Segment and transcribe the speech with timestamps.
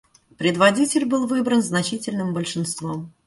[0.35, 3.13] Предводитель был выбран значительным большинством.